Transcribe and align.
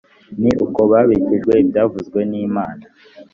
ni 0.41 0.51
uko 0.65 0.79
babikijwe 0.91 1.53
ibyavuzwe 1.63 2.19
n 2.29 2.31
imana 2.45 2.83